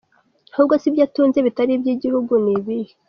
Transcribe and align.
ahubwo 0.53 0.73
se 0.81 0.85
ibyo 0.89 1.01
atunze 1.07 1.37
bitalibyo 1.45 1.89
igihugu 1.95 2.33
ni 2.43 2.51
ibihe? 2.59 2.93